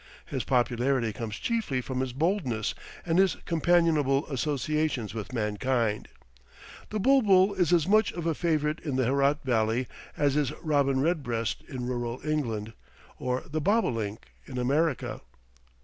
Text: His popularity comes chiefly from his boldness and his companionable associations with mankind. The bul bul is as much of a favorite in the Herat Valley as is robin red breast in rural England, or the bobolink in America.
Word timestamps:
His 0.25 0.43
popularity 0.43 1.13
comes 1.13 1.35
chiefly 1.35 1.79
from 1.79 1.99
his 1.99 2.11
boldness 2.11 2.73
and 3.05 3.19
his 3.19 3.35
companionable 3.45 4.25
associations 4.31 5.13
with 5.13 5.31
mankind. 5.31 6.07
The 6.89 6.99
bul 6.99 7.21
bul 7.21 7.53
is 7.53 7.71
as 7.71 7.87
much 7.87 8.11
of 8.13 8.25
a 8.25 8.33
favorite 8.33 8.79
in 8.79 8.95
the 8.95 9.05
Herat 9.05 9.43
Valley 9.43 9.85
as 10.17 10.35
is 10.35 10.53
robin 10.63 11.01
red 11.01 11.21
breast 11.21 11.61
in 11.69 11.85
rural 11.85 12.19
England, 12.25 12.73
or 13.19 13.43
the 13.47 13.61
bobolink 13.61 14.31
in 14.47 14.57
America. 14.57 15.21